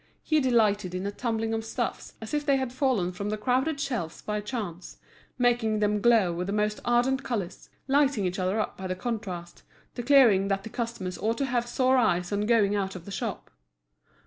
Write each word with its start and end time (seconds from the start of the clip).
He 0.23 0.39
delighted 0.39 0.95
in 0.95 1.05
a 1.05 1.11
tumbling 1.11 1.53
of 1.53 1.63
stuffs, 1.63 2.13
as 2.23 2.33
if 2.33 2.43
they 2.43 2.57
had 2.57 2.73
fallen 2.73 3.11
from 3.11 3.29
the 3.29 3.37
crowded 3.37 3.79
shelves 3.79 4.23
by 4.23 4.41
chance, 4.41 4.97
making 5.37 5.77
them 5.77 6.01
glow 6.01 6.33
with 6.33 6.47
the 6.47 6.53
most 6.53 6.79
ardent 6.83 7.21
colours, 7.23 7.69
lighting 7.87 8.25
each 8.25 8.39
other 8.39 8.59
up 8.59 8.75
by 8.75 8.87
the 8.87 8.95
contrast, 8.95 9.61
declaring 9.93 10.47
that 10.47 10.63
the 10.63 10.69
customers 10.69 11.19
ought 11.19 11.37
to 11.37 11.45
have 11.45 11.67
sore 11.67 11.97
eyes 11.97 12.31
on 12.31 12.47
going 12.47 12.75
out 12.75 12.95
of 12.95 13.05
the 13.05 13.11
shop. 13.11 13.51